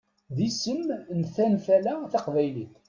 [0.35, 0.81] D isem
[1.17, 2.71] n tantala taqbaylit.